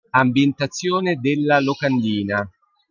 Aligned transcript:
Ambientazione 0.13 1.19
della 1.19 1.59
locandina. 1.59 2.49